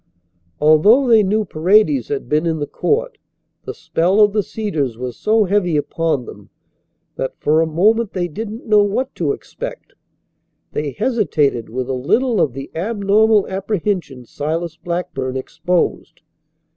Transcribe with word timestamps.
Although 0.59 1.07
they 1.07 1.21
knew 1.21 1.45
Paredes 1.45 2.07
had 2.07 2.27
been 2.27 2.47
in 2.47 2.57
the 2.57 2.65
court 2.65 3.19
the 3.65 3.73
spell 3.75 4.19
of 4.19 4.33
the 4.33 4.41
Cedars 4.41 4.97
was 4.97 5.15
so 5.15 5.43
heavy 5.43 5.77
upon 5.77 6.25
them 6.25 6.49
that 7.17 7.35
for 7.39 7.61
a 7.61 7.67
moment 7.67 8.13
they 8.13 8.27
didn't 8.27 8.65
know 8.65 8.81
what 8.81 9.13
to 9.13 9.31
expect. 9.31 9.93
They 10.71 10.93
hesitated 10.93 11.69
with 11.69 11.87
a 11.87 11.93
little 11.93 12.41
of 12.41 12.53
the 12.53 12.71
abnormal 12.73 13.47
apprehension 13.47 14.25
Silas 14.25 14.75
Blackburn 14.75 15.37
exposed. 15.37 16.21